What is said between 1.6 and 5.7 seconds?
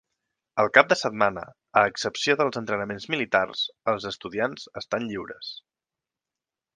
a excepció dels entrenaments militars, els estudiants estan lliures.